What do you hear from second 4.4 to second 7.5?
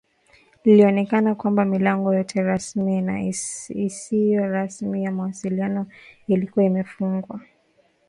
rasmi ya mawasiliano ilikuwa imefungwa